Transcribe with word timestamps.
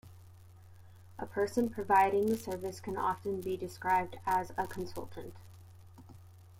A 1.19 1.27
person 1.27 1.69
providing 1.69 2.25
the 2.27 2.35
service 2.35 2.79
can 2.79 2.97
often 2.97 3.39
be 3.39 3.55
described 3.55 4.17
as 4.25 4.51
a 4.57 4.65
consultant. 4.65 5.35